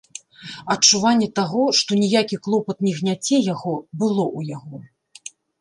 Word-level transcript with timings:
Адчуванне 0.75 1.27
таго, 1.41 1.61
што 1.81 1.99
ніякі 2.03 2.41
клопат 2.47 2.77
не 2.89 2.97
гняце 3.03 3.37
яго, 3.53 3.75
было 4.03 4.23
ў 4.37 4.39
яго. 4.59 4.77